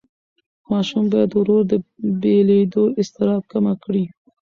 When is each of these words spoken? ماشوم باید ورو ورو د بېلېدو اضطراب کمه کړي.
ماشوم 0.69 1.03
باید 1.11 1.31
ورو 1.33 1.57
ورو 1.57 1.67
د 1.71 1.73
بېلېدو 2.21 2.83
اضطراب 3.01 3.43
کمه 3.51 3.73
کړي. 3.83 4.05